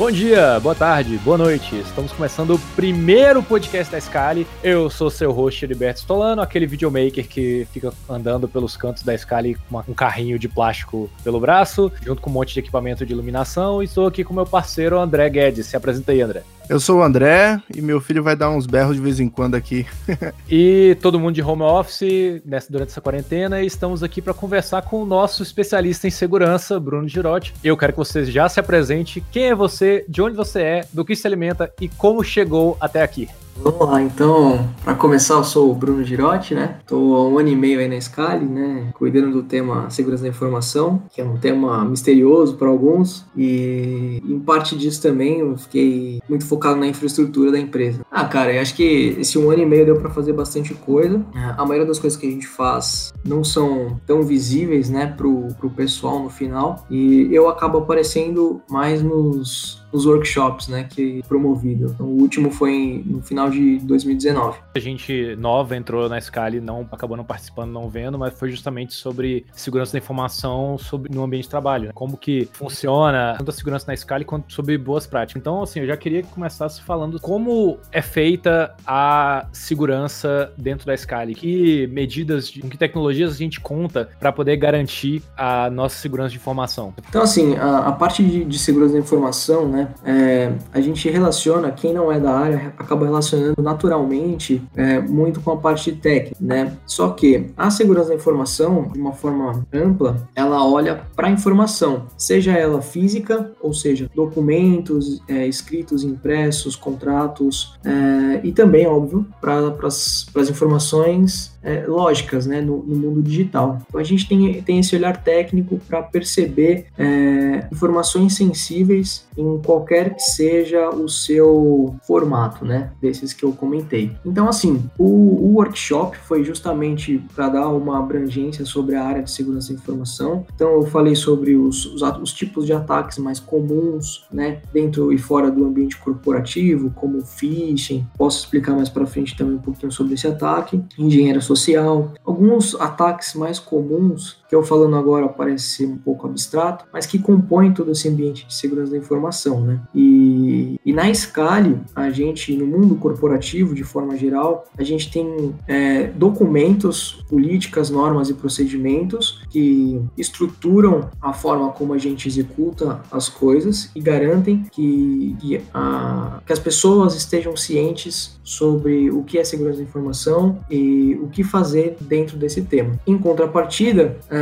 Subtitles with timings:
[0.00, 1.78] Bom dia, boa tarde, boa noite.
[1.78, 4.46] Estamos começando o primeiro podcast da Scali.
[4.62, 9.58] Eu sou seu host, Heriberto Stolano, aquele videomaker que fica andando pelos cantos da Scali
[9.68, 13.82] com um carrinho de plástico pelo braço, junto com um monte de equipamento de iluminação.
[13.82, 15.66] E estou aqui com meu parceiro André Guedes.
[15.66, 16.44] Se apresenta aí, André.
[16.70, 19.56] Eu sou o André e meu filho vai dar uns berros de vez em quando
[19.56, 19.84] aqui.
[20.48, 24.82] e todo mundo de home office nessa, durante essa quarentena e estamos aqui para conversar
[24.82, 27.52] com o nosso especialista em segurança, Bruno Girotti.
[27.64, 29.20] Eu quero que você já se apresente.
[29.32, 33.02] Quem é você, de onde você é, do que se alimenta e como chegou até
[33.02, 33.28] aqui.
[33.62, 36.78] Vamos lá, então, para começar, eu sou o Bruno Girotti, né?
[36.86, 38.90] Tô há um ano e meio aí na Scali, né?
[38.94, 44.40] Cuidando do tema segurança da informação, que é um tema misterioso para alguns, e em
[44.40, 48.00] parte disso também eu fiquei muito focado na infraestrutura da empresa.
[48.10, 51.22] Ah, cara, eu acho que esse um ano e meio deu para fazer bastante coisa.
[51.58, 55.68] A maioria das coisas que a gente faz não são tão visíveis, né, pro, pro
[55.68, 61.86] pessoal no final, e eu acabo aparecendo mais nos nos workshops, né, que promovido.
[61.94, 64.58] Então, o último foi no final de 2019.
[64.74, 68.94] A gente nova entrou na Scali, não acabou não participando, não vendo, mas foi justamente
[68.94, 71.92] sobre segurança da informação sobre no ambiente de trabalho, né?
[71.94, 75.40] como que funciona tanto a segurança na Scali quanto sobre boas práticas.
[75.40, 80.96] Então, assim, eu já queria que começasse falando como é feita a segurança dentro da
[80.96, 86.30] Scali, que medidas, com que tecnologias a gente conta para poder garantir a nossa segurança
[86.30, 86.94] de informação.
[87.08, 89.88] Então, assim, a, a parte de, de segurança da informação, né, né?
[90.04, 95.52] É, a gente relaciona, quem não é da área, acaba relacionando naturalmente é, muito com
[95.52, 96.76] a parte técnica, né?
[96.86, 102.06] Só que a segurança da informação, de uma forma ampla, ela olha para a informação,
[102.16, 109.74] seja ela física, ou seja, documentos, é, escritos, impressos, contratos, é, e também, óbvio, para
[109.86, 113.78] as informações é, lógicas né, no, no, mundo digital.
[113.86, 120.14] Então a gente tem, tem esse olhar técnico para perceber é, informações sensíveis em qualquer
[120.14, 124.12] que seja o seu formato, né, desses que eu comentei.
[124.24, 129.30] Então assim, o, o workshop foi justamente para dar uma abrangência sobre a área de
[129.30, 130.44] segurança da informação.
[130.54, 135.18] Então eu falei sobre os, os, os tipos de ataques mais comuns, né, dentro e
[135.18, 138.06] fora do ambiente corporativo, como phishing.
[138.16, 140.82] Posso explicar mais para frente também um pouquinho sobre esse ataque.
[140.98, 142.12] Engenheiro social.
[142.24, 147.72] Alguns ataques mais comuns que eu falando agora parece um pouco abstrato, mas que compõem
[147.72, 149.80] todo esse ambiente de segurança da informação, né?
[149.94, 155.54] E, e na Scali, a gente, no mundo corporativo, de forma geral, a gente tem
[155.68, 163.28] é, documentos, políticas, normas e procedimentos que estruturam a forma como a gente executa as
[163.28, 169.44] coisas e garantem que, que, a, que as pessoas estejam cientes sobre o que é
[169.44, 172.98] segurança da informação e o que fazer dentro desse tema.
[173.06, 174.39] Em contrapartida, é,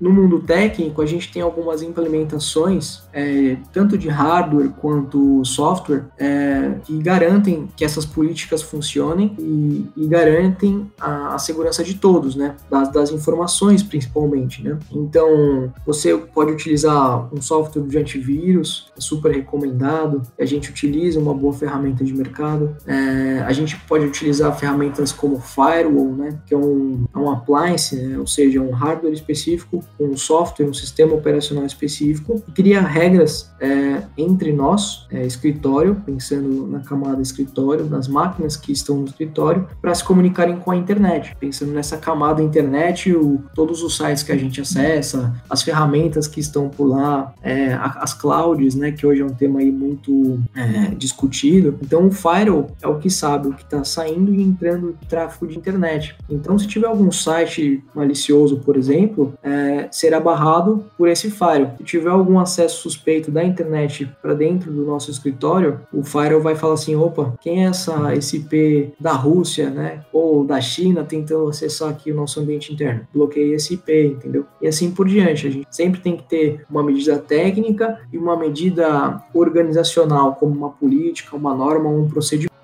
[0.00, 6.74] no mundo técnico, a gente tem algumas implementações, é, tanto de hardware quanto software, é,
[6.84, 12.56] que garantem que essas políticas funcionem e, e garantem a, a, segurança de todos, né?
[12.70, 14.78] Das, das, informações, principalmente, né?
[14.92, 21.34] Então, você pode utilizar um software de antivírus, é super recomendado, a gente utiliza uma
[21.34, 26.38] boa ferramenta de mercado, é, a gente pode utilizar ferramentas como Firewall, né?
[26.46, 28.18] Que é um, é um appliance, né?
[28.18, 34.52] ou seja, um hardware específico, um software, um sistema operacional específico, cria regras é, entre
[34.52, 40.04] nós, é, escritório, pensando na camada escritório, nas máquinas que estão no escritório, para se
[40.04, 44.60] comunicarem com a internet, pensando nessa camada internet, o, todos os sites que a gente
[44.60, 49.30] acessa, as ferramentas que estão por lá, é, as clouds, né, que hoje é um
[49.30, 51.78] tema aí muito é, discutido.
[51.82, 55.58] Então, o firewall é o que sabe o que está saindo e entrando tráfego de
[55.58, 56.16] internet.
[56.28, 61.74] Então, se tiver algum site malicioso, por exemplo, é, será barrado por esse firewall.
[61.78, 66.54] Se tiver algum acesso suspeito da internet para dentro do nosso escritório, o firewall vai
[66.54, 70.04] falar assim: opa, quem é essa, esse IP da Rússia, né?
[70.12, 73.06] Ou da China tentando acessar aqui o nosso ambiente interno?
[73.14, 74.46] Bloqueei esse IP, entendeu?
[74.60, 75.46] E assim por diante.
[75.46, 80.70] A gente sempre tem que ter uma medida técnica e uma medida organizacional, como uma
[80.70, 82.55] política, uma norma, um procedimento.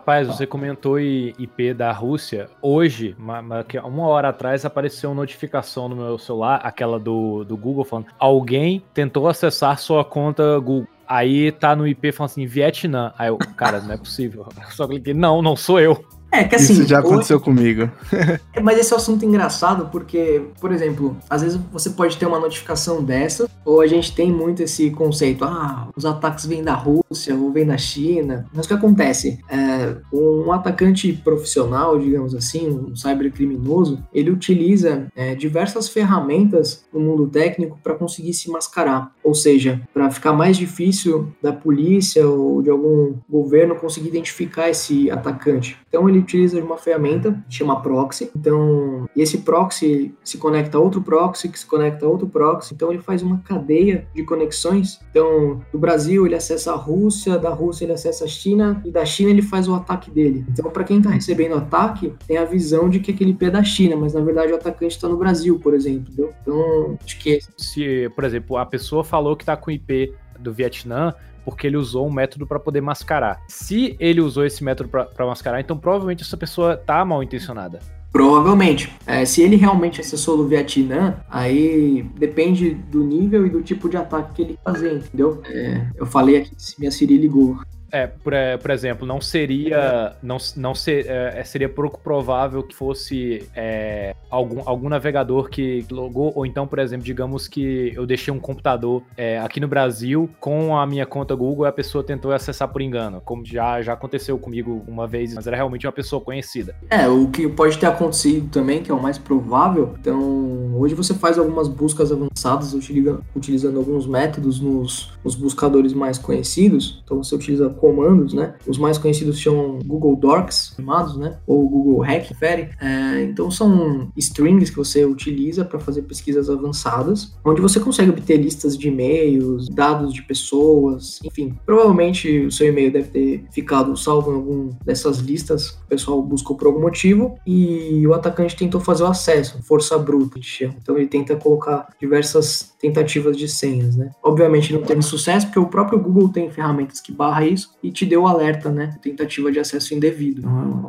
[0.00, 2.48] Rapaz, você comentou IP da Rússia.
[2.62, 3.42] Hoje, uma,
[3.84, 8.82] uma hora atrás, apareceu uma notificação no meu celular, aquela do, do Google, falando: alguém
[8.94, 10.88] tentou acessar sua conta Google.
[11.06, 13.12] Aí tá no IP falando assim, Vietnã.
[13.18, 14.46] Aí eu, cara, não é possível.
[14.72, 16.02] Só cliquei, não, não sou eu.
[16.32, 16.74] É, que assim.
[16.74, 17.44] Isso já aconteceu hoje...
[17.44, 17.90] comigo.
[18.52, 22.26] é, mas esse é um assunto engraçado porque, por exemplo, às vezes você pode ter
[22.26, 26.74] uma notificação dessa, ou a gente tem muito esse conceito, ah, os ataques vêm da
[26.74, 28.46] Rússia ou vêm da China.
[28.52, 29.38] Mas o que acontece?
[29.48, 37.26] É, um atacante profissional, digamos assim, um cybercriminoso, ele utiliza é, diversas ferramentas no mundo
[37.26, 39.12] técnico para conseguir se mascarar.
[39.22, 45.10] Ou seja, para ficar mais difícil da polícia ou de algum governo conseguir identificar esse
[45.10, 45.78] atacante.
[45.88, 48.30] Então ele utiliza uma ferramenta que chama proxy.
[48.36, 52.74] Então, esse proxy se conecta a outro proxy, que se conecta a outro proxy.
[52.74, 55.00] Então ele faz uma cadeia de conexões.
[55.10, 59.04] Então, do Brasil ele acessa a Rússia, da Rússia ele acessa a China e da
[59.04, 60.44] China ele faz o ataque dele.
[60.48, 63.62] Então, para quem está recebendo ataque, tem a visão de que aquele IP é da
[63.62, 66.12] China, mas na verdade o atacante está no Brasil, por exemplo.
[66.12, 66.32] Entendeu?
[66.42, 71.14] Então, acho que se, por exemplo, a pessoa falou que está com IP do Vietnã,
[71.44, 73.42] porque ele usou um método para poder mascarar.
[73.48, 77.80] Se ele usou esse método para mascarar, então provavelmente essa pessoa tá mal intencionada.
[78.12, 78.92] Provavelmente.
[79.06, 83.96] É, se ele realmente acessou do Vietnã, aí depende do nível e do tipo de
[83.96, 85.40] ataque que ele fazer, entendeu?
[85.46, 87.58] É, eu falei aqui se minha Siri ligou.
[87.92, 90.16] É, por, é, por exemplo, não seria.
[90.22, 95.84] Não, não ser, é, é, seria pouco provável que fosse é, algum, algum navegador que
[95.90, 100.30] logou, ou então, por exemplo, digamos que eu deixei um computador é, aqui no Brasil
[100.38, 103.92] com a minha conta Google e a pessoa tentou acessar por engano, como já, já
[103.92, 106.74] aconteceu comigo uma vez, mas era realmente uma pessoa conhecida.
[106.88, 111.14] É, o que pode ter acontecido também, que é o mais provável, então hoje você
[111.14, 117.70] faz algumas buscas avançadas utilizando, alguns métodos nos, nos buscadores mais conhecidos, então você utiliza
[117.80, 118.54] comandos, né?
[118.66, 121.38] Os mais conhecidos chamam Google Docs, chamados, né?
[121.46, 122.68] Ou Google Hack, Ferry.
[122.80, 128.36] É, então são strings que você utiliza para fazer pesquisas avançadas, onde você consegue obter
[128.36, 131.54] listas de e-mails, dados de pessoas, enfim.
[131.64, 136.56] Provavelmente o seu e-mail deve ter ficado salvo em algum dessas listas, o pessoal buscou
[136.56, 140.20] por algum motivo e o atacante tentou fazer o acesso, força bruta.
[140.60, 144.10] Então ele tenta colocar diversas tentativas de senhas, né?
[144.22, 148.04] Obviamente não teve sucesso, porque o próprio Google tem ferramentas que barra isso e te
[148.04, 148.96] deu o alerta, né?
[149.02, 150.42] Tentativa de acesso indevido.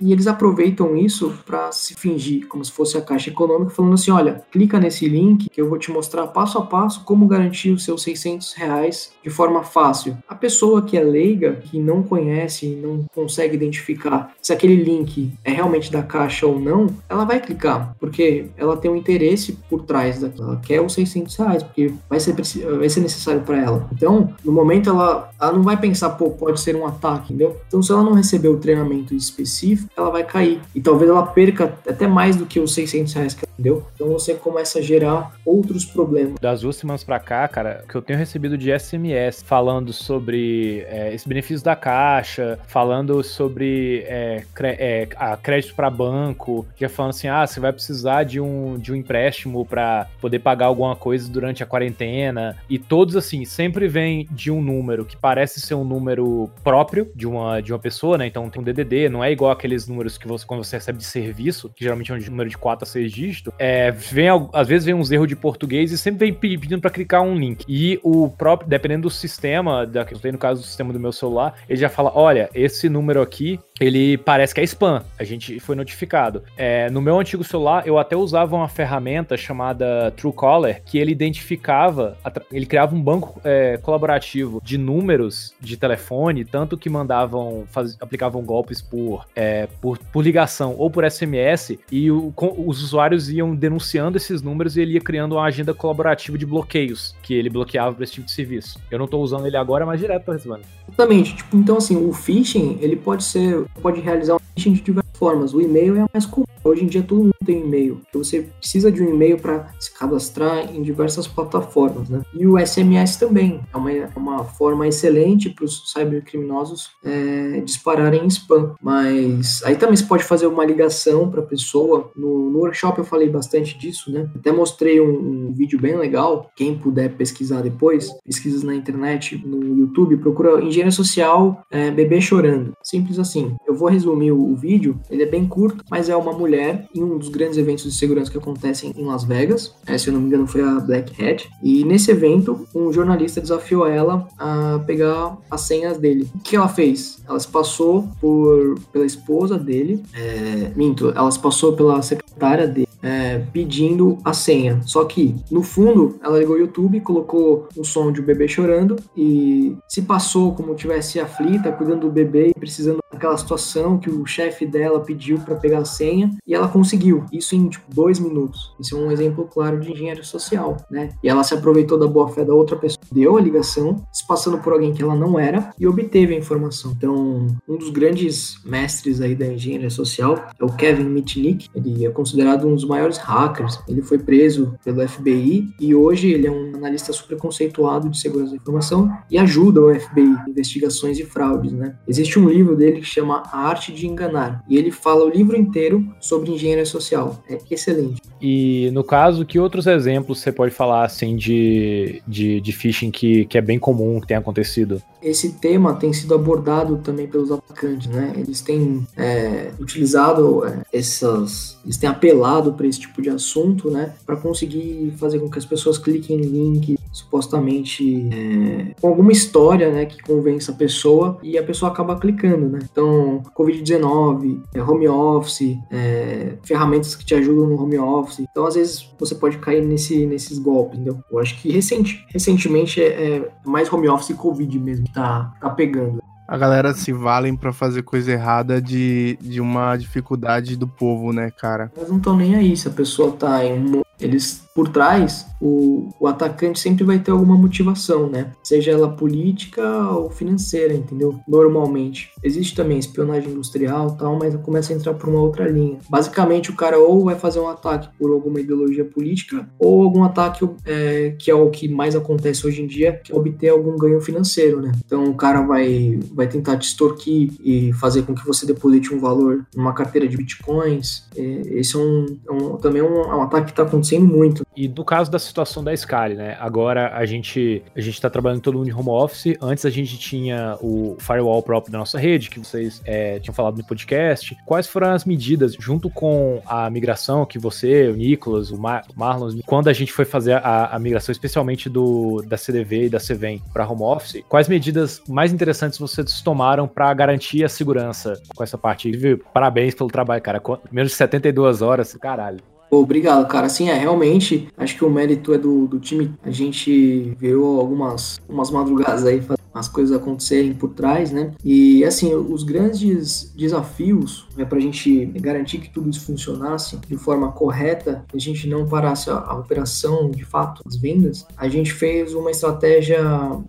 [0.00, 4.10] e eles aproveitam isso para se fingir como se fosse a Caixa Econômica, falando assim:
[4.10, 7.84] olha, clica nesse link que eu vou te mostrar passo a passo como garantir os
[7.84, 10.16] seus 600 reais de forma fácil.
[10.28, 15.50] A pessoa que é leiga, que não conhece, não consegue identificar se aquele link é
[15.50, 20.20] realmente da Caixa ou não, ela vai clicar, porque ela tem um interesse por trás
[20.20, 20.48] daquilo.
[20.48, 23.88] Ela quer os 600 reais, porque vai ser, vai ser necessário para ela.
[23.92, 27.56] Então, no momento, ela, ela não vai pensar, pô, pode ser um ataque, entendeu?
[27.66, 30.60] Então, se ela não receber o treinamento específico, ela vai cair.
[30.74, 33.84] E talvez ela perca até mais do que os 600 reais que ela entendeu?
[33.94, 36.34] Então você começa a gerar outros problemas.
[36.40, 41.28] Das semanas pra cá, cara, que eu tenho recebido de SMS falando sobre é, esse
[41.28, 47.46] benefício da caixa, falando sobre é, é, a crédito para banco, já falando assim, ah,
[47.46, 51.66] você vai precisar de um, de um empréstimo para poder pagar alguma coisa durante a
[51.66, 57.10] quarentena, e todos assim, sempre vem de um número que parece ser um número próprio
[57.14, 58.26] de uma, de uma pessoa, né?
[58.26, 61.04] Então tem um DDD, não é igual aqueles números que você, quando você recebe de
[61.04, 64.86] serviço, que geralmente é um número de 4 a 6 dígitos, é, vem, às vezes
[64.86, 67.64] vem uns erros de português e sempre vem pedindo para clicar um link.
[67.68, 71.00] E o próprio, dependendo do sistema, da, que eu tenho no caso do sistema do
[71.00, 75.04] meu celular, ele já fala: olha, esse número aqui, ele parece que é spam.
[75.18, 76.42] A gente foi notificado.
[76.56, 82.16] É, no meu antigo celular, eu até usava uma ferramenta chamada Truecaller, que ele identificava,
[82.52, 88.42] ele criava um banco é, colaborativo de números de telefone, tanto que mandavam, faz, aplicavam
[88.42, 93.54] golpes por, é, por, por, ligação ou por SMS, e o, com, os usuários iam
[93.54, 97.94] denunciando esses números e ele ia criando uma agenda colaborativa de bloqueios, que ele bloqueava
[97.94, 98.80] para esse tipo de serviço.
[98.90, 100.62] Eu não tô usando ele agora, mas direto tô recebendo.
[100.88, 101.36] Exatamente.
[101.36, 105.52] Tipo, então, assim, o phishing, ele pode ser, pode realizar um phishing de diversas formas.
[105.52, 106.46] O e-mail é a mais comum.
[106.64, 108.00] Hoje em dia todo mundo tem e-mail.
[108.12, 112.22] Você precisa de um e-mail para se cadastrar em diversas plataformas, né?
[112.34, 118.24] E o SMS também é uma, é uma forma excelente para os cybercriminosos é, dispararem
[118.24, 118.74] em spam.
[118.82, 122.10] Mas aí também você pode fazer uma ligação para a pessoa.
[122.14, 124.28] No, no, workshop eu falei bastante disso, né?
[124.34, 126.50] Até mostrei um, um, vídeo bem legal.
[126.54, 132.72] Quem puder pesquisar depois, pesquisas na internet, no YouTube, procura engenharia social é, bebê chorando.
[132.82, 133.56] Simples assim.
[133.66, 134.98] Eu vou resumir o, o vídeo.
[135.10, 138.30] Ele é bem curto, mas é uma mulher em um dos grandes eventos de segurança
[138.30, 139.74] que acontecem em Las Vegas.
[139.86, 141.48] É, se eu não me engano, foi a Black Hat.
[141.62, 146.28] E nesse evento, um jornalista desafiou ela a pegar as senhas dele.
[146.34, 147.18] O que ela fez?
[147.28, 150.02] Ela se passou por, pela esposa dele.
[150.14, 154.80] É, minto, ela se passou pela secretária dele é, pedindo a senha.
[154.84, 158.96] Só que, no fundo, ela ligou o YouTube, colocou um som de um bebê chorando
[159.16, 164.24] e se passou como tivesse aflita, cuidando do bebê e precisando daquela situação que o
[164.24, 167.24] chefe dela pediu para pegar a senha e ela conseguiu.
[167.32, 168.72] Isso em tipo, dois minutos.
[168.78, 171.10] Isso é um exemplo claro de engenharia social, né?
[171.22, 174.58] E ela se aproveitou da boa fé da outra pessoa, deu a ligação, se passando
[174.58, 176.92] por alguém que ela não era e obteve a informação.
[176.96, 181.68] Então, um dos grandes mestres aí da engenharia social é o Kevin Mitnick.
[181.74, 183.80] Ele é considerado um dos maiores hackers.
[183.88, 188.52] Ele foi preso pelo FBI e hoje ele é um analista super conceituado de segurança
[188.52, 191.96] da informação e ajuda o FBI em investigações de fraudes, né?
[192.06, 195.56] Existe um livro dele que chama A Arte de Enganar e ele fala o livro
[195.56, 197.42] inteiro sobre engenharia social.
[197.48, 198.20] É excelente.
[198.40, 203.44] E no caso, que outros exemplos você pode falar assim de, de, de phishing que,
[203.46, 205.02] que é bem comum que tem acontecido?
[205.20, 208.32] Esse tema tem sido abordado também pelos atacantes, né?
[208.36, 214.14] Eles têm é, utilizado é, essas, eles têm apelado para esse tipo de assunto, né?
[214.24, 219.90] Para conseguir fazer com que as pessoas cliquem em link supostamente é, com alguma história,
[219.90, 220.06] né?
[220.06, 222.78] Que convença a pessoa e a pessoa acaba clicando, né?
[222.98, 228.40] Então, Covid-19, é, home office, é, ferramentas que te ajudam no home office.
[228.40, 231.22] Então, às vezes você pode cair nesse, nesses golpes, entendeu?
[231.30, 235.70] Eu acho que recente, recentemente é, é mais home office e Covid mesmo tá, tá
[235.70, 236.20] pegando.
[236.48, 241.52] A galera se valem para fazer coisa errada de, de uma dificuldade do povo, né,
[241.52, 241.92] cara?
[241.96, 246.08] Elas não estão nem aí se a pessoa tá em um eles por trás, o,
[246.20, 248.52] o atacante sempre vai ter alguma motivação, né?
[248.62, 251.40] Seja ela política ou financeira, entendeu?
[251.48, 252.30] Normalmente.
[252.44, 255.98] Existe também espionagem industrial tal, mas começa a entrar por uma outra linha.
[256.08, 260.68] Basicamente, o cara ou vai fazer um ataque por alguma ideologia política, ou algum ataque
[260.84, 264.20] é, que é o que mais acontece hoje em dia, que é obter algum ganho
[264.20, 264.92] financeiro, né?
[265.04, 269.18] Então o cara vai, vai tentar te extorquir e fazer com que você deposite um
[269.18, 271.26] valor numa carteira de bitcoins.
[271.36, 274.26] É, esse é, um, é um também um, é um ataque que está acontecendo acontecendo
[274.26, 274.66] muito.
[274.76, 276.56] E no caso da situação da Scali, né?
[276.58, 279.56] Agora a gente a gente tá trabalhando todo mundo em home office.
[279.60, 283.76] Antes a gente tinha o firewall próprio da nossa rede, que vocês é, tinham falado
[283.76, 284.56] no podcast.
[284.64, 289.58] Quais foram as medidas, junto com a migração que você, o Nicolas, o Mar Marlon,
[289.66, 293.62] quando a gente foi fazer a, a migração, especialmente do da CDV e da CVEM
[293.72, 298.78] para home office, quais medidas mais interessantes vocês tomaram para garantir a segurança com essa
[298.78, 299.10] parte?
[299.52, 300.62] Parabéns pelo trabalho, cara.
[300.90, 302.60] Menos de 72 horas, caralho.
[302.90, 303.66] Obrigado, cara.
[303.66, 306.32] Assim, é, realmente, acho que o mérito é do, do time.
[306.42, 309.40] A gente viu algumas umas madrugadas aí
[309.74, 311.52] as coisas acontecerem por trás, né?
[311.64, 317.16] E assim, os grandes desafios né, para a gente garantir que tudo isso funcionasse de
[317.16, 321.68] forma correta, que a gente não parasse a, a operação de fato, as vendas, a
[321.68, 323.20] gente fez uma estratégia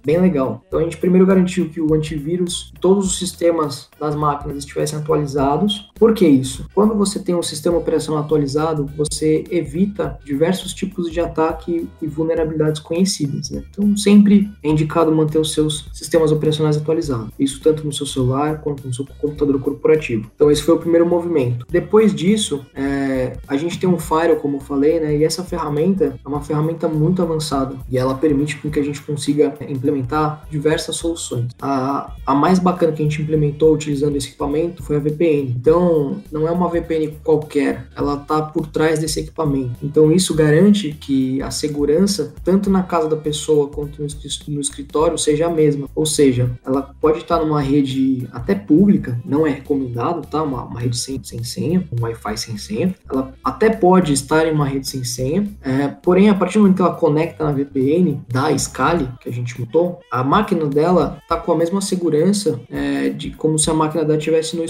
[0.05, 0.63] bem legal.
[0.67, 5.89] Então a gente primeiro garantiu que o antivírus, todos os sistemas das máquinas estivessem atualizados.
[5.95, 6.65] Por que isso?
[6.73, 12.79] Quando você tem um sistema operacional atualizado, você evita diversos tipos de ataque e vulnerabilidades
[12.79, 13.49] conhecidas.
[13.49, 13.63] Né?
[13.69, 17.29] Então sempre é indicado manter os seus sistemas operacionais atualizados.
[17.39, 20.29] Isso tanto no seu celular quanto no seu computador corporativo.
[20.35, 21.65] Então esse foi o primeiro movimento.
[21.69, 25.17] Depois disso, é, a gente tem um Firewall, como eu falei, né?
[25.17, 29.01] E essa ferramenta é uma ferramenta muito avançada e ela permite com que a gente
[29.01, 31.47] consiga implementar diversas soluções.
[31.61, 35.55] A, a mais bacana que a gente implementou utilizando esse equipamento foi a VPN.
[35.57, 39.75] Então, não é uma VPN qualquer, ela está por trás desse equipamento.
[39.83, 44.01] Então, isso garante que a segurança, tanto na casa da pessoa quanto
[44.47, 45.78] no escritório, seja a mesma.
[45.95, 50.41] Ou seja, ela pode estar numa rede até pública, não é recomendado, tá?
[50.43, 52.95] Uma, uma rede sem, sem senha, um Wi-Fi sem senha.
[53.09, 56.77] Ela até pode estar em uma rede sem senha, é, porém, a partir do momento
[56.77, 61.37] que ela conecta na VPN da Scali, que a gente montou, a máquina dela está
[61.37, 64.65] com a mesma segurança é, de como se a máquina dela estivesse no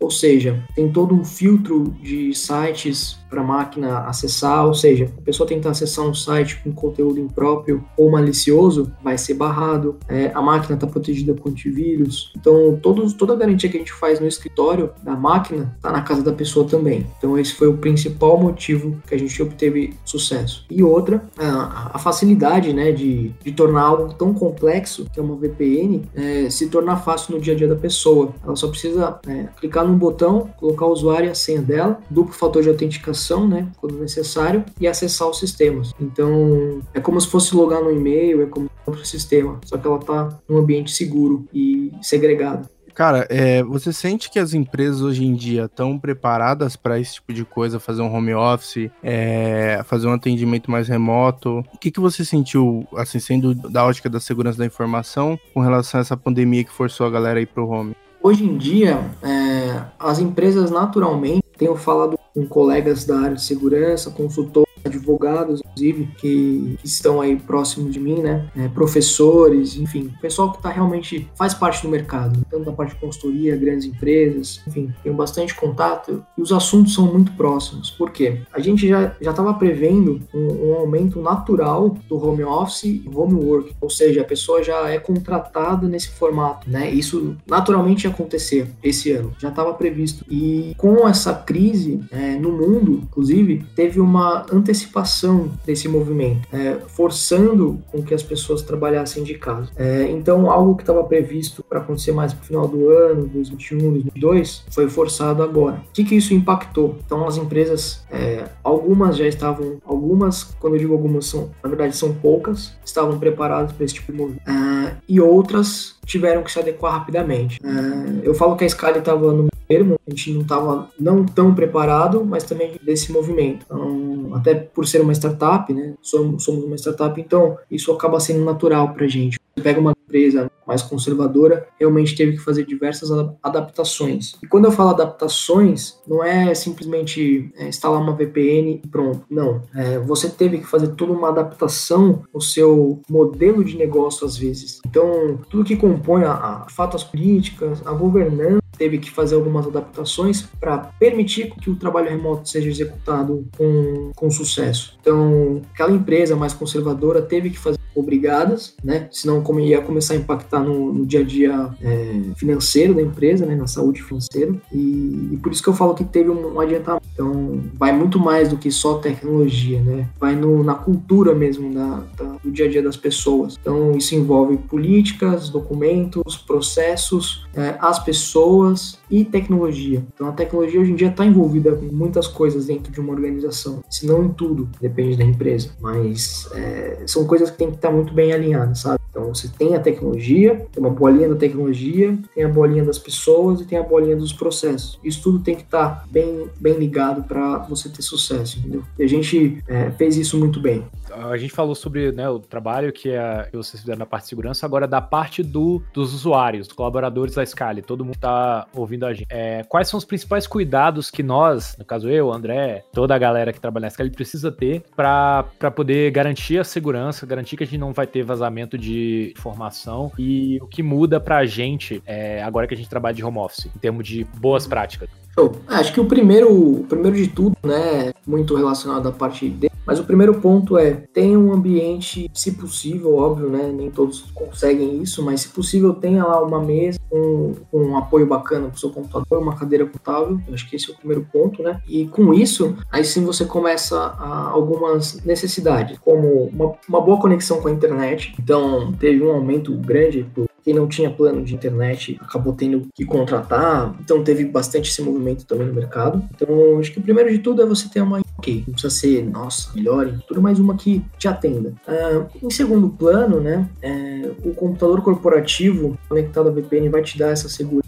[0.00, 5.22] ou seja, tem todo um filtro de sites para a máquina acessar, ou seja, a
[5.22, 10.42] pessoa tentar acessar um site com conteúdo impróprio ou malicioso, vai ser barrado, é, a
[10.42, 12.30] máquina está protegida com antivírus.
[12.36, 16.02] Então, todos, toda a garantia que a gente faz no escritório da máquina está na
[16.02, 17.06] casa da pessoa também.
[17.16, 20.66] Então, esse foi o principal motivo que a gente obteve sucesso.
[20.68, 25.36] E outra, a, a facilidade né, de, de tornar algo tão complexo, que é uma
[25.36, 28.34] VPN, é, se tornar fácil no dia a dia da pessoa.
[28.44, 32.32] Ela só precisa é, clicar num botão, colocar o usuário e a senha dela, duplo
[32.32, 35.92] fator de autenticação, né, quando necessário, e acessar os sistemas.
[36.00, 39.98] Então, é como se fosse logar no e-mail, é como outro sistema, só que ela
[39.98, 42.68] está num ambiente seguro e segregado.
[42.94, 47.32] Cara, é, você sente que as empresas hoje em dia estão preparadas para esse tipo
[47.32, 51.64] de coisa, fazer um home office, é, fazer um atendimento mais remoto?
[51.72, 55.98] O que, que você sentiu, assim, sendo da ótica da segurança da informação, com relação
[55.98, 57.96] a essa pandemia que forçou a galera a ir pro home?
[58.22, 64.10] Hoje em dia, é, as empresas naturalmente, tenho falado com colegas da área de segurança,
[64.10, 68.48] consultores, advogados, inclusive, que, que, estão aí próximos de mim, né?
[68.56, 73.00] É, professores, enfim, pessoal que tá realmente faz parte do mercado, tanto da parte de
[73.00, 77.90] consultoria, grandes empresas, enfim, tenho bastante contato e os assuntos são muito próximos.
[77.90, 78.42] Por quê?
[78.52, 83.74] A gente já estava prevendo um, um, aumento natural do home office e home work,
[83.80, 86.90] ou seja, a pessoa já é contratada nesse formato, né?
[86.90, 90.24] Isso naturalmente ia acontecer esse ano, já estava previsto.
[90.28, 97.80] E com essa crise é, no mundo, inclusive, teve uma antecipação desse movimento, é, forçando
[97.90, 99.70] com que as pessoas trabalhassem de casa.
[99.76, 104.64] É, então, algo que estava previsto para acontecer mais no final do ano, 2021, 2022,
[104.70, 105.82] foi forçado agora.
[105.88, 106.96] O que, que isso impactou?
[107.04, 111.96] Então, as empresas, é, algumas já estavam, algumas, quando eu digo algumas, são, na verdade,
[111.96, 116.58] são poucas, estavam preparadas para esse tipo de movimento, é, e outras tiveram que se
[116.60, 117.58] adequar rapidamente.
[117.64, 121.54] É, eu falo que a Scali estava no termo, a gente não estava não tão
[121.54, 123.64] preparado, mas também desse movimento.
[123.64, 125.94] Então, até por ser uma startup, né?
[126.02, 129.38] Somos, somos uma startup, então isso acaba sendo natural para gente.
[129.54, 133.10] Você pega uma empresa mais conservadora, realmente teve que fazer diversas
[133.42, 134.34] adaptações.
[134.42, 139.22] E quando eu falo adaptações, não é simplesmente é, instalar uma VPN e pronto.
[139.28, 139.62] Não.
[139.74, 144.80] É, você teve que fazer toda uma adaptação no seu modelo de negócio, às vezes.
[144.86, 150.42] Então, tudo que compõe a, a fato políticas, a governança, teve que fazer algumas adaptações
[150.60, 154.98] para permitir que o trabalho remoto seja executado com, com sucesso.
[155.00, 159.08] Então, aquela empresa mais conservadora teve que fazer obrigadas, né?
[159.10, 163.46] Senão como ia começar a impactar no, no dia a dia é, financeiro da empresa,
[163.46, 163.54] né?
[163.54, 164.54] Na saúde financeira.
[164.72, 167.02] E, e, por isso que eu falo que teve um, um, adiantamento.
[167.12, 170.08] Então, vai muito mais do que só tecnologia, né?
[170.18, 173.58] Vai no, na cultura mesmo da, da, do dia a dia das pessoas.
[173.60, 180.02] Então, isso envolve políticas, documentos, processos, é, as pessoas e tecnologia.
[180.14, 183.82] Então, a tecnologia hoje em dia está envolvida com muitas coisas dentro de uma organização,
[183.90, 185.70] se não em tudo, depende da empresa.
[185.80, 189.00] Mas é, são coisas que tem que estar tá muito bem alinhadas, sabe?
[189.10, 193.60] Então, você tem a tecnologia, tem uma bolinha da tecnologia, tem a bolinha das pessoas
[193.60, 194.98] e tem a bolinha dos processos.
[195.04, 198.82] Isso tudo tem que estar tá bem, bem ligado para você ter sucesso, entendeu?
[198.98, 202.92] E a gente é, fez isso muito bem a gente falou sobre né, o trabalho
[202.92, 206.66] que, é, que vocês fizeram na parte de segurança, agora da parte do, dos usuários,
[206.66, 209.26] dos colaboradores da Scali, todo mundo está ouvindo a gente.
[209.30, 213.52] É, quais são os principais cuidados que nós, no caso eu, André, toda a galera
[213.52, 217.71] que trabalha na Scali precisa ter para poder garantir a segurança, garantir que a gente
[217.76, 222.66] não vai ter vazamento de de formação e o que muda pra gente é, agora
[222.66, 225.08] que a gente trabalha de home office, em termos de boas práticas.
[225.34, 225.52] Show.
[225.66, 229.71] Ah, acho que o primeiro, o primeiro de tudo, né, muito relacionado à parte de
[229.86, 233.72] mas o primeiro ponto é tenha um ambiente, se possível, óbvio, né?
[233.74, 238.68] Nem todos conseguem isso, mas se possível, tenha lá uma mesa com um, apoio bacana
[238.68, 240.40] para o seu computador, uma cadeira contável.
[240.46, 241.80] Eu acho que esse é o primeiro ponto, né?
[241.86, 247.60] E com isso, aí sim você começa a algumas necessidades, como uma, uma boa conexão
[247.60, 248.34] com a internet.
[248.40, 253.04] Então, teve um aumento grande do quem não tinha plano de internet acabou tendo que
[253.04, 256.22] contratar, então teve bastante esse movimento também no mercado.
[256.34, 259.24] Então, acho que o primeiro de tudo é você ter uma ok, não precisa ser,
[259.24, 261.72] nossa, melhor em tudo, mas uma que te atenda.
[261.86, 267.28] Uh, em segundo plano, né, é, o computador corporativo conectado à VPN vai te dar
[267.28, 267.82] essa segurança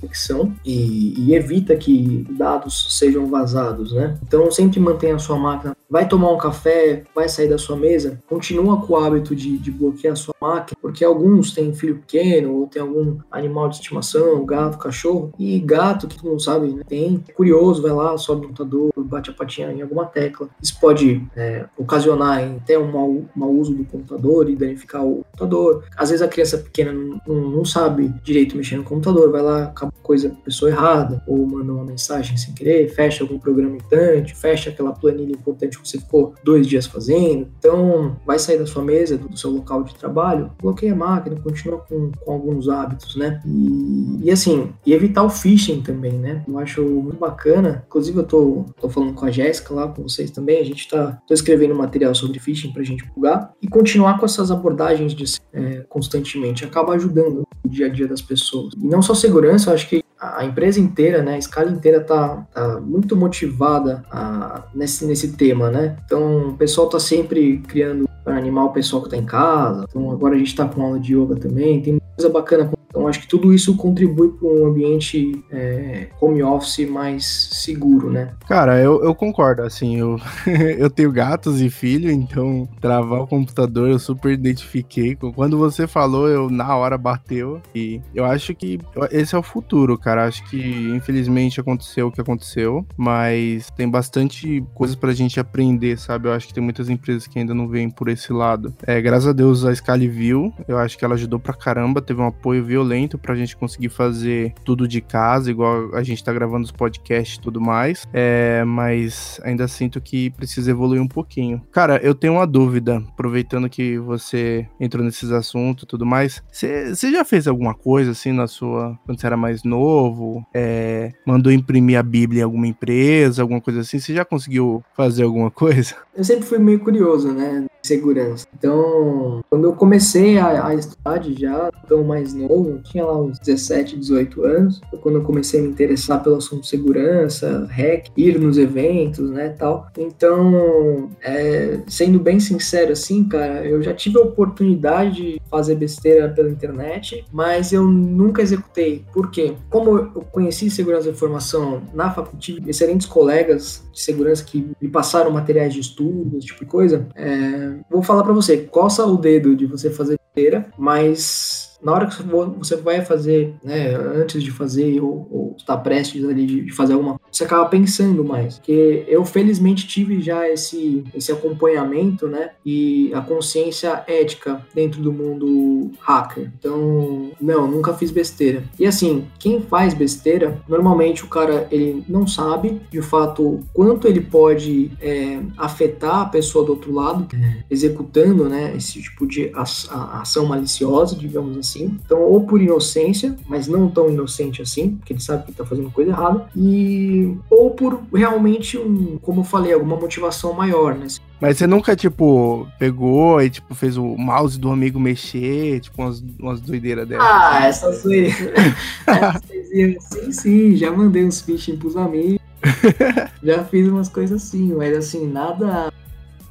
[0.65, 4.17] e, e evita que dados sejam vazados, né?
[4.27, 8.19] Então sempre mantenha a sua máquina vai tomar um café, vai sair da sua mesa,
[8.29, 12.55] continua com o hábito de, de bloquear a sua máquina, porque alguns têm filho pequeno
[12.55, 17.23] ou tem algum animal de estimação, gato, cachorro, e gato, que não sabe, né, tem,
[17.29, 20.49] é curioso, vai lá, sobe no computador, bate a patinha em alguma tecla.
[20.63, 25.85] Isso pode é, ocasionar até um mau, mau, uso do computador e danificar o computador.
[25.97, 29.65] Às vezes a criança pequena não, não, não sabe direito mexer no computador, vai lá,
[29.65, 34.71] acaba coisa pessoa errada, ou manda uma mensagem sem querer, fecha algum programa importante, fecha
[34.71, 37.49] aquela planilha importante você ficou dois dias fazendo.
[37.59, 41.79] Então, vai sair da sua mesa, do seu local de trabalho, bloqueia a máquina, continua
[41.79, 43.41] com, com alguns hábitos, né?
[43.47, 46.45] E, e, assim, e evitar o phishing também, né?
[46.47, 47.85] Eu acho muito bacana.
[47.87, 50.61] Inclusive, eu tô, tô falando com a Jéssica lá, com vocês também.
[50.61, 54.51] A gente tá tô escrevendo material sobre phishing pra gente divulgar e continuar com essas
[54.51, 56.65] abordagens de, é, constantemente.
[56.65, 58.75] Acaba ajudando o dia a dia das pessoas.
[58.75, 59.94] E não só segurança, eu acho que
[60.37, 65.71] a empresa inteira, né, a escala inteira tá, tá muito motivada a, nesse, nesse tema,
[65.71, 65.97] né?
[66.05, 69.85] Então, o pessoal tá sempre criando para animar o pessoal que tá em casa.
[69.89, 71.83] Então, agora a gente tá com aula de yoga também.
[71.83, 72.71] Tem coisa bacana
[73.05, 78.31] então, acho que tudo isso contribui para um ambiente é, home office mais seguro, né?
[78.49, 79.63] Cara, eu, eu concordo.
[79.63, 80.19] Assim, eu,
[80.79, 85.17] eu tenho gatos e filho, então travar o computador eu super identifiquei.
[85.35, 87.61] Quando você falou, eu na hora bateu.
[87.75, 88.79] E eu acho que
[89.11, 90.25] esse é o futuro, cara.
[90.25, 96.29] Acho que infelizmente aconteceu o que aconteceu, mas tem bastante coisas pra gente aprender, sabe?
[96.29, 98.75] Eu acho que tem muitas empresas que ainda não vêm por esse lado.
[98.87, 102.21] É, graças a Deus a Scali viu, eu acho que ela ajudou pra caramba, teve
[102.21, 106.33] um apoio violento violento pra gente conseguir fazer tudo de casa, igual a gente tá
[106.33, 108.05] gravando os podcasts e tudo mais.
[108.13, 111.61] É, mas ainda sinto que precisa evoluir um pouquinho.
[111.73, 116.43] Cara, eu tenho uma dúvida, aproveitando que você entrou nesses assuntos e tudo mais.
[116.51, 118.99] Você já fez alguma coisa assim na sua.
[119.05, 120.47] quando você era mais novo?
[120.55, 123.99] É, mandou imprimir a Bíblia em alguma empresa, alguma coisa assim?
[123.99, 125.97] Você já conseguiu fazer alguma coisa?
[126.15, 127.67] Eu sempre fui meio curioso, né?
[127.85, 128.47] Segurança.
[128.57, 133.99] Então, quando eu comecei a, a estudar já, tão mais novo, tinha lá uns 17,
[133.99, 138.57] 18 anos, quando eu comecei a me interessar pelo assunto de segurança, hack, ir nos
[138.57, 139.89] eventos, né, tal.
[139.99, 146.29] Então, é, sendo bem sincero assim, cara, eu já tive a oportunidade de fazer besteira
[146.29, 149.05] pela internet, mas eu nunca executei.
[149.13, 149.55] Por quê?
[149.69, 155.31] Como eu conheci segurança da informação na faculdade, excelentes colegas de segurança que me passaram
[155.31, 159.55] materiais de estudo, esse tipo de coisa, é, vou falar para você, coça o dedo
[159.55, 162.23] de você fazer besteira, mas na hora que
[162.59, 167.19] você vai fazer, né, antes de fazer ou, ou está prestes ali de, fazer alguma
[167.19, 168.57] coisa, você acaba pensando mais.
[168.57, 175.13] Porque eu felizmente tive já esse, esse acompanhamento, né, e a consciência ética dentro do
[175.13, 176.51] mundo hacker.
[176.59, 178.65] Então, não, nunca fiz besteira.
[178.79, 184.21] E assim, quem faz besteira, normalmente o cara ele não sabe de fato quanto ele
[184.21, 190.47] pode é, afetar a pessoa do outro lado, é, executando, né, esse tipo de ação
[190.47, 191.99] maliciosa, digamos assim assim.
[192.05, 195.91] Então, ou por inocência, mas não tão inocente assim, porque ele sabe que está fazendo
[195.91, 201.07] coisa errada, e ou por realmente um, como eu falei, alguma motivação maior, né?
[201.41, 206.25] Mas você nunca, tipo, pegou e, tipo, fez o mouse do amigo mexer, tipo, umas,
[206.39, 207.27] umas doideiras dessas?
[207.27, 207.67] Ah, assim.
[207.67, 208.35] essas coisas.
[210.01, 212.39] sim, sim, já mandei uns phishing pros amigos.
[213.43, 215.93] já fiz umas coisas assim, mas assim, nada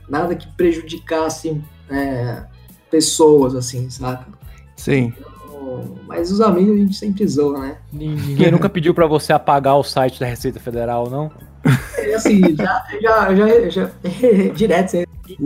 [0.08, 1.60] nada que prejudicasse
[1.90, 2.44] é,
[2.92, 4.28] pessoas, assim, saca?
[4.76, 5.14] Sim.
[6.08, 7.78] Mas os amigos a gente sempre zoa, né?
[7.92, 11.32] Ninguém nunca pediu para você apagar o site da Receita Federal, não?
[11.98, 13.92] É assim, já, já, já, já
[14.54, 15.06] direto, você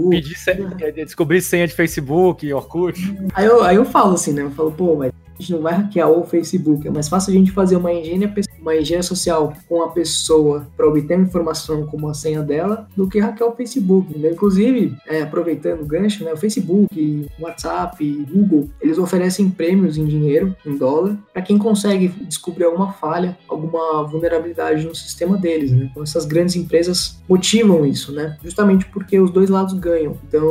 [0.10, 0.68] Pedir senha,
[1.06, 3.16] descobrir senha de Facebook, Orkut.
[3.34, 4.42] Aí eu, aí eu falo assim, né?
[4.42, 6.88] Eu falo, pô, mas a gente não vai hackear o Facebook.
[6.88, 8.28] É mais fácil a gente fazer uma engenharia,
[8.68, 13.20] uma engenharia social com a pessoa para obter informação como a senha dela do que
[13.20, 14.14] hackear o Facebook.
[14.18, 20.56] Inclusive, é, aproveitando o gancho, né, o Facebook, WhatsApp, Google, eles oferecem prêmios em dinheiro,
[20.66, 25.72] em dólar, para quem consegue descobrir alguma falha, alguma vulnerabilidade no sistema deles.
[25.72, 25.88] Né?
[25.90, 28.38] Então, essas grandes empresas motivam isso, né?
[28.44, 30.18] justamente porque os dois lados ganham.
[30.28, 30.48] Então,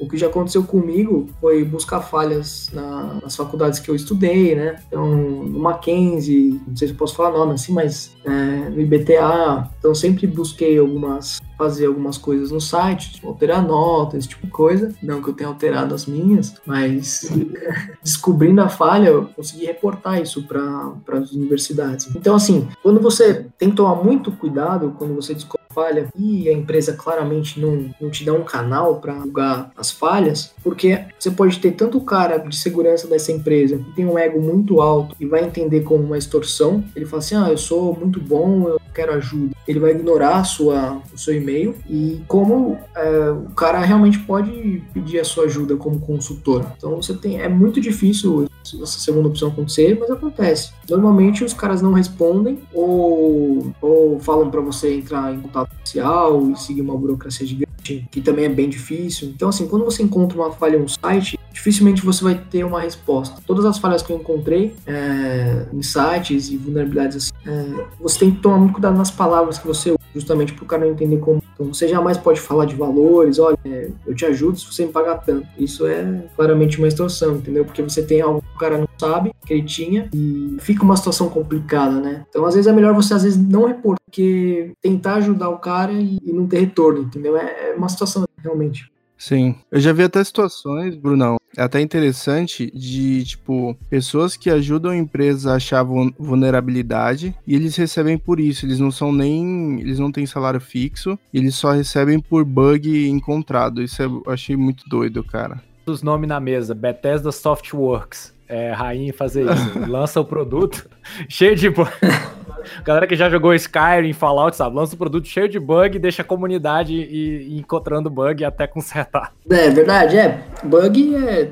[0.00, 4.76] o que já aconteceu comigo foi buscar falhas na, nas faculdades que eu estudei, né?
[4.88, 9.68] Então, no Mackenzie, não sei se eu posso falar nome assim, mas é, no IBTA,
[9.78, 14.52] então sempre busquei algumas fazer algumas coisas no site, tipo, alterar notas, esse tipo de
[14.52, 14.94] coisa.
[15.02, 17.30] Não que eu tenha alterado as minhas, mas
[18.02, 22.08] descobrindo a falha, eu consegui reportar isso para as universidades.
[22.14, 26.52] Então, assim, quando você tem que tomar muito cuidado quando você descobre falha e a
[26.52, 31.60] empresa claramente não, não te dá um canal para julgar as falhas, porque você pode
[31.60, 35.26] ter tanto o cara de segurança dessa empresa que tem um ego muito alto e
[35.26, 39.12] vai entender como uma extorsão, ele fala assim, ah, eu sou muito bom, eu quero
[39.12, 39.54] ajuda.
[39.66, 45.20] Ele vai ignorar sua, o seu e-mail e como é, o cara realmente pode pedir
[45.20, 46.66] a sua ajuda como consultor.
[46.76, 50.72] Então você tem, é muito difícil essa segunda opção acontecer, mas acontece.
[50.88, 56.56] Normalmente os caras não respondem ou, ou falam para você entrar em contato social e
[56.58, 59.28] seguir uma burocracia gigante, que também é bem difícil.
[59.28, 63.40] Então, assim, quando você encontra uma falha no site, dificilmente você vai ter uma resposta.
[63.46, 68.30] Todas as falhas que eu encontrei é, em sites e vulnerabilidades assim, é, você tem
[68.30, 71.42] que tomar muito cuidado nas palavras que você justamente para o cara não entender como.
[71.54, 74.92] Então, você jamais pode falar de valores, olha, é, eu te ajudo se você me
[74.92, 75.46] pagar tanto.
[75.58, 77.64] Isso é claramente uma extorsão, entendeu?
[77.64, 80.96] Porque você tem algo que o cara não sabe que ele tinha e fica uma
[80.96, 82.24] situação complicada, né?
[82.28, 85.92] Então, às vezes é melhor você às vezes não reportar que tentar ajudar o cara
[85.92, 87.36] e, e não ter retorno, entendeu?
[87.36, 88.90] É, é uma situação realmente.
[89.16, 89.56] Sim.
[89.70, 94.96] Eu já vi até situações, Brunão, é até interessante de, tipo, pessoas que ajudam a
[94.96, 98.64] empresa a achar vulnerabilidade e eles recebem por isso.
[98.64, 99.80] Eles não são nem.
[99.80, 103.82] Eles não têm salário fixo, eles só recebem por bug encontrado.
[103.82, 105.60] Isso eu achei muito doido, cara.
[105.84, 108.32] Os nomes na mesa: Bethesda Softworks.
[108.48, 109.90] É, rainha fazer isso.
[109.90, 110.88] Lança o produto
[111.28, 111.68] cheio de.
[112.84, 114.76] Galera que já jogou Skyrim, Fallout, sabe?
[114.76, 119.32] Lança um produto cheio de bug, deixa a comunidade e encontrando bug até consertar.
[119.48, 120.44] É verdade, é.
[120.64, 121.44] Bug é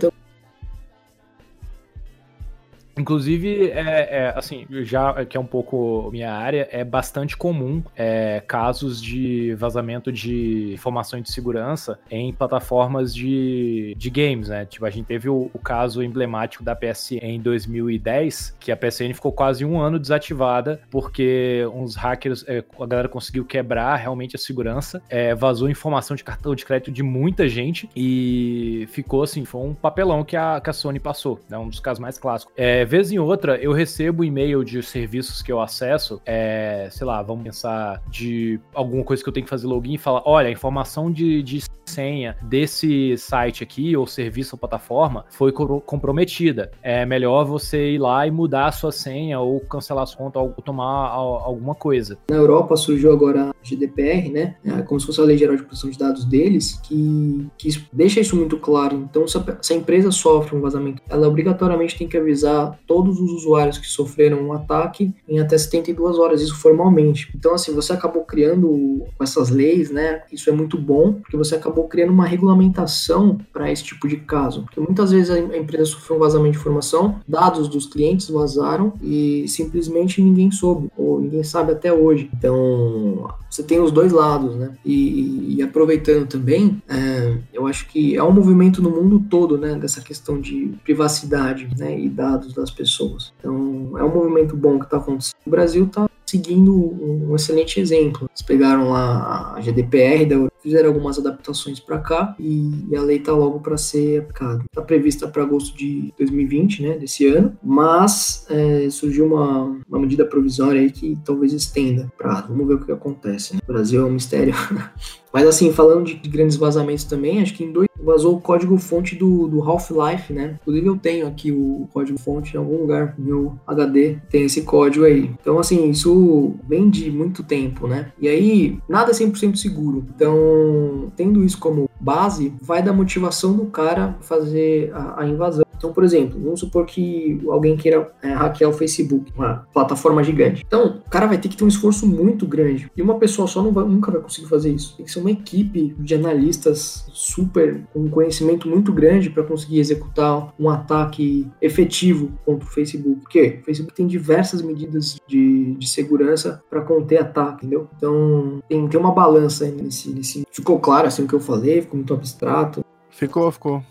[2.98, 8.42] Inclusive, é, é, assim, já que é um pouco minha área, é bastante comum é,
[8.46, 14.64] casos de vazamento de informações de segurança em plataformas de, de games, né?
[14.64, 19.12] Tipo, a gente teve o, o, caso emblemático da PSN em 2010, que a PSN
[19.12, 24.38] ficou quase um ano desativada porque uns hackers, é, a galera conseguiu quebrar realmente a
[24.38, 29.60] segurança, é, vazou informação de cartão de crédito de muita gente e ficou assim, foi
[29.60, 31.58] um papelão que a, que a Sony passou, né?
[31.58, 32.54] Um dos casos mais clássicos.
[32.56, 37.22] É, vez em outra, eu recebo e-mail de serviços que eu acesso, é, sei lá,
[37.22, 40.50] vamos pensar de alguma coisa que eu tenho que fazer login e falar, olha, a
[40.50, 46.70] informação de, de senha desse site aqui, ou serviço ou plataforma, foi comprometida.
[46.82, 50.50] É melhor você ir lá e mudar a sua senha, ou cancelar sua conta, ou
[50.64, 52.18] tomar alguma coisa.
[52.30, 54.56] Na Europa surgiu agora a GDPR, né?
[54.64, 58.20] É como se fosse a Lei Geral de Proteção de Dados deles, que, que deixa
[58.20, 59.06] isso muito claro.
[59.08, 63.78] Então, se a, empresa sofre um vazamento, ela obrigatoriamente tem que avisar todos os usuários
[63.78, 67.30] que sofreram um ataque em até 72 horas, isso formalmente.
[67.34, 70.22] Então, assim, você acabou criando essas leis, né?
[70.32, 74.62] Isso é muito bom, porque você acabou criando uma regulamentação para esse tipo de caso.
[74.62, 79.46] Porque muitas vezes a empresa sofreu um vazamento de informação, dados dos clientes vazaram e
[79.48, 82.30] simplesmente ninguém soube, ou ninguém sabe até hoje.
[82.36, 84.72] Então, você tem os dois lados, né?
[84.84, 89.74] E, e aproveitando também, é, eu acho que é um movimento no mundo todo, né?
[89.74, 91.98] Dessa questão de privacidade, né?
[91.98, 93.32] E dados das pessoas.
[93.38, 95.36] Então, é um movimento bom que está acontecendo.
[95.46, 98.28] O Brasil está seguindo um excelente exemplo.
[98.30, 100.26] Eles pegaram lá a GDPR
[100.66, 104.64] fizeram algumas adaptações para cá e, a lei está logo para ser aplicada.
[104.64, 110.24] Está prevista para agosto de 2020, né, desse ano, mas é, surgiu uma, uma medida
[110.24, 113.54] provisória aí que talvez estenda para vamos ver o que acontece.
[113.54, 113.60] Né?
[113.62, 114.54] O Brasil é um mistério.
[115.32, 119.46] Mas assim, falando de, grandes vazamentos também, acho que em dois vazou o código-fonte do,
[119.48, 120.58] do Half-Life, né?
[120.60, 125.30] Inclusive eu tenho aqui o código-fonte em algum lugar, meu HD tem esse código aí.
[125.40, 128.12] Então assim, isso vem de muito tempo, né?
[128.20, 130.04] E aí, nada é 100% seguro.
[130.14, 135.66] Então, tendo isso como base, vai da motivação do cara fazer a, a invasão.
[135.76, 140.64] Então, por exemplo, vamos supor que alguém queira é, hackear o Facebook, uma plataforma gigante.
[140.66, 142.90] Então, o cara vai ter que ter um esforço muito grande.
[142.96, 144.96] E uma pessoa só vai, nunca vai conseguir fazer isso.
[144.96, 150.52] Tem que ser uma equipe de analistas super um conhecimento muito grande para conseguir executar
[150.58, 153.20] um ataque efetivo contra o Facebook.
[153.22, 157.88] Porque o Facebook tem diversas medidas de, de segurança para conter ataque, entendeu?
[157.96, 160.44] Então tem, tem uma balança nesse, nesse.
[160.52, 162.84] Ficou claro assim o que eu falei, ficou muito abstrato.
[163.10, 163.82] Ficou, ficou.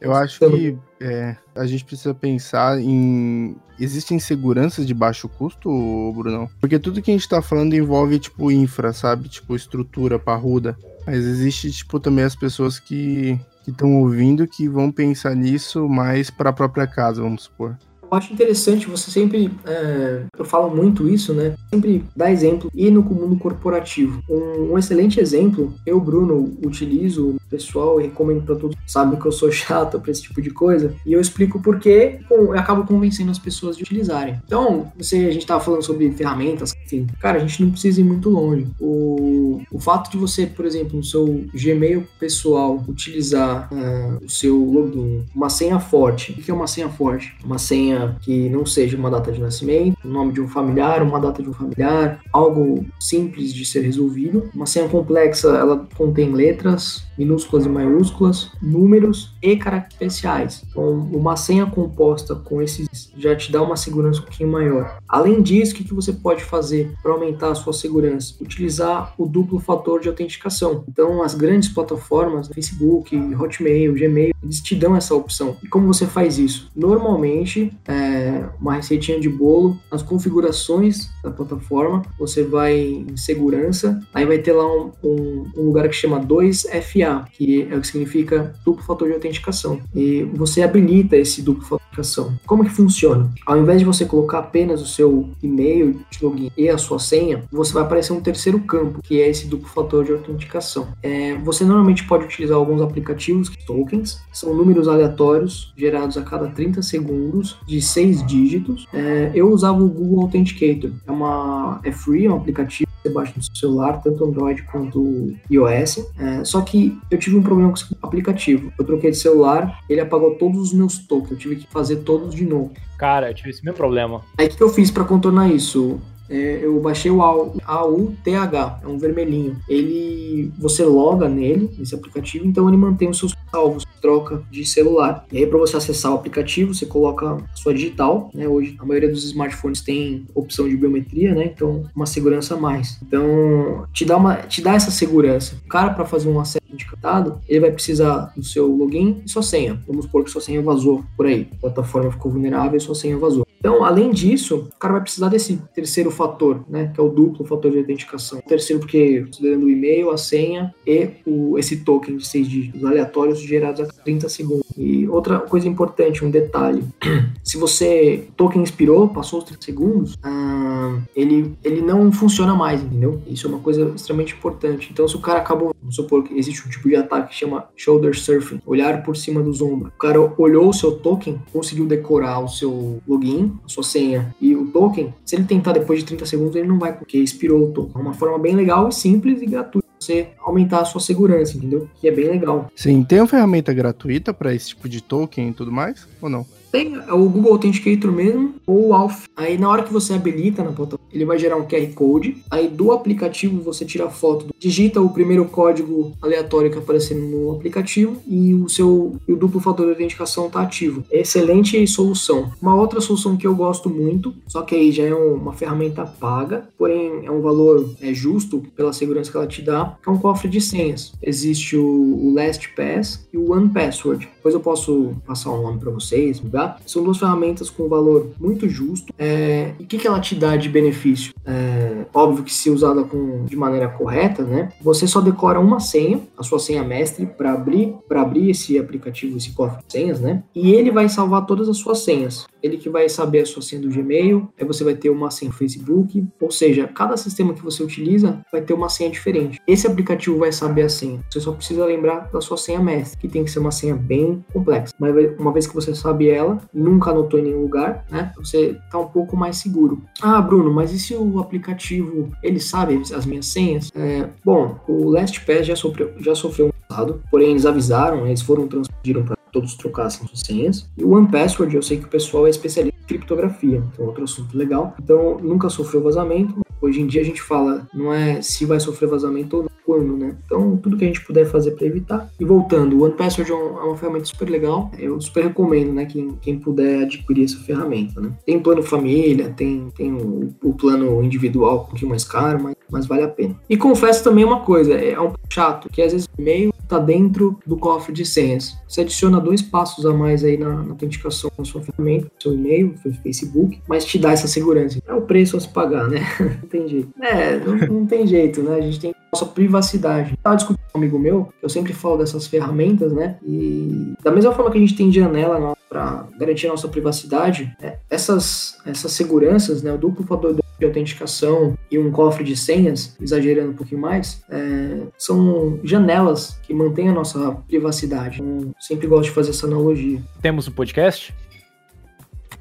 [0.00, 3.56] Eu acho que é, a gente precisa pensar em.
[3.80, 5.68] Existem seguranças de baixo custo,
[6.12, 6.48] Brunão?
[6.60, 9.28] Porque tudo que a gente tá falando envolve, tipo, infra, sabe?
[9.28, 10.76] Tipo, estrutura parruda.
[11.06, 16.50] Mas existe, tipo, também as pessoas que estão ouvindo que vão pensar nisso mais para
[16.50, 17.76] a própria casa, vamos supor
[18.14, 21.54] acho interessante, você sempre, é, eu falo muito isso, né?
[21.70, 24.22] Sempre dá exemplo e no mundo corporativo.
[24.28, 28.76] Um, um excelente exemplo, eu, Bruno, utilizo pessoal e recomendo para todos.
[28.86, 32.18] Sabe que eu sou chato para esse tipo de coisa e eu explico por que
[32.30, 34.40] eu acabo convencendo as pessoas de utilizarem.
[34.44, 38.04] Então, você, a gente tava falando sobre ferramentas, enfim, cara, a gente não precisa ir
[38.04, 38.66] muito longe.
[38.80, 44.56] O, o fato de você, por exemplo, no seu Gmail pessoal, utilizar uh, o seu
[44.56, 46.32] login, uma senha forte.
[46.32, 47.34] O que é uma senha forte?
[47.44, 51.20] Uma senha que não seja uma data de nascimento, o nome de um familiar, uma
[51.20, 54.50] data de um familiar, algo simples de ser resolvido.
[54.54, 60.64] Uma senha complexa, ela contém letras, minúsculas e maiúsculas, números e caracteres especiais.
[60.68, 64.98] Então, uma senha composta com esses já te dá uma segurança um pouquinho maior.
[65.08, 68.34] Além disso, o que, você pode fazer para aumentar a sua segurança?
[68.40, 70.84] Utilizar o duplo fator de autenticação.
[70.88, 75.56] Então, as grandes plataformas, Facebook, Hotmail, Gmail, eles te dão essa opção.
[75.62, 76.70] E como você faz isso?
[76.74, 84.24] Normalmente, é uma receitinha de bolo, as configurações da plataforma, você vai em segurança, aí
[84.24, 87.01] vai ter lá um, um, um lugar que chama 2FA,
[87.32, 89.80] que é o que significa duplo fator de autenticação.
[89.94, 92.38] E você habilita esse duplo fator de autenticação.
[92.46, 93.30] Como que funciona?
[93.46, 97.44] Ao invés de você colocar apenas o seu e-mail de login e a sua senha,
[97.50, 100.88] você vai aparecer um terceiro campo, que é esse duplo fator de autenticação.
[101.02, 106.82] É, você normalmente pode utilizar alguns aplicativos, tokens, são números aleatórios gerados a cada 30
[106.82, 108.86] segundos de seis dígitos.
[108.92, 110.90] É, eu usava o Google Authenticator.
[111.06, 115.34] É uma é free, é um aplicativo você baixa no seu celular, tanto Android quanto
[115.50, 116.06] iOS.
[116.18, 118.72] É, só que eu tive um problema com esse aplicativo.
[118.78, 121.32] Eu troquei de celular, ele apagou todos os meus tokens.
[121.32, 122.72] Eu tive que fazer todos de novo.
[122.98, 124.22] Cara, eu tive esse mesmo problema.
[124.38, 126.00] Aí o que eu fiz para contornar isso?
[126.32, 129.56] É, eu baixei o AUTH, é um vermelhinho.
[129.68, 135.26] Ele, você loga nele, nesse aplicativo, então ele mantém os seus salvos, troca de celular.
[135.30, 138.48] E aí para você acessar o aplicativo, você coloca a sua digital, né?
[138.48, 141.52] Hoje a maioria dos smartphones tem opção de biometria, né?
[141.54, 142.98] Então uma segurança a mais.
[143.06, 145.56] Então te dá uma, te dá essa segurança.
[145.64, 149.42] O cara para fazer um acesso encantado, ele vai precisar do seu login e sua
[149.42, 149.78] senha.
[149.86, 151.48] Vamos supor que sua senha vazou por aí.
[151.52, 153.46] A plataforma ficou vulnerável e sua senha vazou.
[153.62, 157.44] Então, além disso, o cara vai precisar desse terceiro fator, né, que é o duplo
[157.44, 158.40] fator de autenticação.
[158.40, 162.84] O terceiro porque considerando o e-mail, a senha e o, esse token de seis dígitos
[162.84, 164.66] aleatórios gerados a 30 segundos.
[164.76, 166.84] E outra coisa importante, um detalhe,
[167.42, 173.20] se você token expirou, passou os 30 segundos, ah, ele, ele não funciona mais, entendeu?
[173.26, 174.88] Isso é uma coisa extremamente importante.
[174.92, 177.66] Então, se o cara acabou, vamos supor que existe um tipo de ataque que chama
[177.76, 179.92] shoulder surfing, olhar por cima dos ombros.
[179.94, 184.54] O cara olhou o seu token, conseguiu decorar o seu login, a sua senha e
[184.54, 187.72] o token, se ele tentar depois de 30 segundos, ele não vai, porque expirou o
[187.72, 187.92] token.
[187.94, 191.88] É uma forma bem legal e simples e gratuita você aumentar a sua segurança, entendeu?
[192.00, 192.70] Que é bem legal.
[192.74, 196.46] Sim, tem uma ferramenta gratuita para esse tipo de token e tudo mais, ou não?
[196.72, 199.26] Tem o Google Authenticator mesmo, ou o Alf.
[199.36, 202.38] Aí na hora que você habilita na plataforma, ele vai gerar um QR Code.
[202.50, 207.52] Aí do aplicativo você tira a foto, digita o primeiro código aleatório que aparecer no
[207.52, 211.04] aplicativo e o seu o duplo fator de autenticação está ativo.
[211.10, 212.50] Excelente solução.
[212.60, 216.68] Uma outra solução que eu gosto muito, só que aí já é uma ferramenta paga,
[216.78, 220.48] porém é um valor é, justo pela segurança que ela te dá, é um cofre
[220.48, 221.12] de senhas.
[221.22, 224.28] Existe o, o LastPass e o OnePassword.
[224.36, 226.76] Depois eu posso passar um nome para vocês, tá?
[226.86, 229.12] São duas ferramentas com valor muito justo.
[229.18, 231.32] É, e o que, que ela te dá de benefício?
[231.44, 234.70] É, óbvio que se usada com, de maneira correta, né?
[234.80, 239.36] Você só decora uma senha, a sua senha mestre, para abrir, para abrir esse aplicativo,
[239.36, 240.42] esse cofre de senhas, né?
[240.54, 242.46] E ele vai salvar todas as suas senhas.
[242.62, 245.50] Ele que vai saber a sua senha do Gmail, aí você vai ter uma senha
[245.50, 249.60] Facebook, ou seja, cada sistema que você utiliza vai ter uma senha diferente.
[249.66, 251.20] Esse aplicativo vai saber a senha.
[251.28, 254.44] Você só precisa lembrar da sua senha mestre, que tem que ser uma senha bem
[254.52, 254.94] complexa.
[254.98, 258.32] Mas uma vez que você sabe ela, nunca anotou em nenhum lugar, né?
[258.36, 260.02] Você tá um pouco mais seguro.
[260.20, 263.90] Ah, Bruno, mas e se o aplicativo ele sabe as minhas senhas?
[263.94, 268.66] É, bom, o LastPass já sofreu, já sofreu um passado, porém eles avisaram, eles foram
[268.66, 270.88] transferiram para todos trocassem senhas.
[270.96, 274.24] E o OnePassword, eu sei que o pessoal é especialista em criptografia, então é outro
[274.24, 274.94] assunto legal.
[275.00, 276.60] Então nunca sofreu vazamento.
[276.80, 280.16] Hoje em dia a gente fala, não é se vai sofrer vazamento ou não, quando,
[280.16, 280.36] né?
[280.44, 282.30] Então tudo que a gente puder fazer para evitar.
[282.40, 284.90] E voltando, o OnePassword é, um, é uma ferramenta super legal.
[284.98, 286.06] Eu super recomendo, né?
[286.06, 288.32] Quem, quem puder adquirir essa ferramenta, né?
[288.44, 293.06] Tem plano família, tem, tem o, o plano individual, um pouquinho mais caro, mas, mas
[293.06, 293.56] vale a pena.
[293.68, 297.58] E confesso também uma coisa, é um chato, que às vezes o e-mail está dentro
[297.66, 298.76] do cofre de senhas.
[298.86, 302.94] Você adiciona dois passos a mais aí na, na autenticação da sua ferramenta, seu e-mail,
[303.02, 305.00] seu Facebook, mas te dá essa segurança.
[305.06, 306.20] É o preço a se pagar, né?
[306.38, 307.08] não tem jeito.
[307.20, 308.76] É, não, não tem jeito, né?
[308.76, 310.36] A gente tem nossa privacidade.
[310.42, 313.38] Tava discutindo com um amigo meu, eu sempre falo dessas ferramentas, né?
[313.42, 317.96] E da mesma forma que a gente tem janela para garantir a nossa privacidade, né?
[318.10, 319.92] essas, essas seguranças, né?
[319.92, 325.06] O duplo fator de autenticação e um cofre de senhas, exagerando um pouquinho mais, é,
[325.16, 328.42] são janelas que mantêm a nossa privacidade.
[328.42, 330.20] Então, sempre gosto de fazer essa analogia.
[330.40, 331.34] Temos um podcast?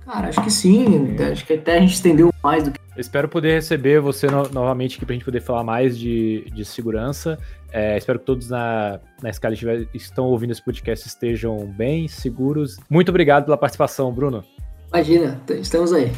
[0.05, 1.15] Cara, acho que sim.
[1.31, 2.79] Acho que até a gente estendeu mais do que.
[2.97, 6.65] espero poder receber você no, novamente aqui para a gente poder falar mais de, de
[6.65, 7.37] segurança.
[7.71, 12.77] É, espero que todos na, na escala que estão ouvindo esse podcast estejam bem, seguros.
[12.89, 14.43] Muito obrigado pela participação, Bruno.
[14.89, 16.11] Imagina, estamos aí.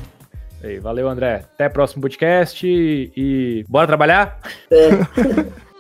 [0.82, 1.46] Valeu, André.
[1.54, 4.40] Até o próximo podcast e, e bora trabalhar?
[4.72, 4.90] É.